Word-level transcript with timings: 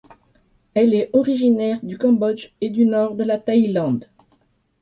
Elle 0.73 0.95
est 0.95 1.11
originaire 1.13 1.77
du 1.83 1.95
Cambodge 1.95 2.49
et 2.59 2.71
du 2.71 2.85
Nord 2.87 3.13
de 3.13 3.23
la 3.23 3.37
Thaïlande. 3.37 4.09